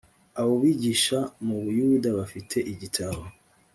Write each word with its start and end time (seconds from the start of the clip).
abo 0.39 0.53
bigisha 0.61 1.19
mu 1.45 1.55
buyuda 1.63 2.09
bafite 2.17 2.57
igitabo 2.71 3.21